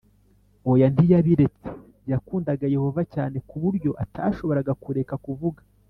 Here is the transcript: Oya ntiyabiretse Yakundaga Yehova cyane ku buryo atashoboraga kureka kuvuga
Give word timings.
Oya 0.71 0.87
ntiyabiretse 0.93 1.69
Yakundaga 2.11 2.65
Yehova 2.75 3.01
cyane 3.13 3.37
ku 3.49 3.55
buryo 3.63 3.91
atashoboraga 4.03 4.71
kureka 4.83 5.15
kuvuga 5.27 5.61